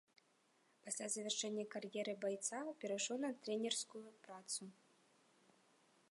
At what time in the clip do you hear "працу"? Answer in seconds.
4.29-4.63